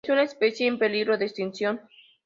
[0.03, 1.79] Es una especie en peligro de extinción.